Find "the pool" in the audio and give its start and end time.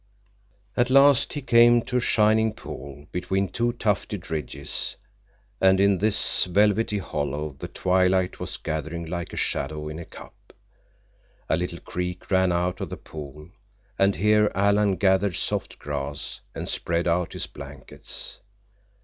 12.89-13.49